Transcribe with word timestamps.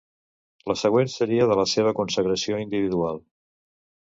La 0.71 0.75
següent 0.83 1.11
seria 1.17 1.47
de 1.51 1.57
la 1.61 1.65
seva 1.73 1.93
consagració 1.99 2.61
individual. 2.65 3.25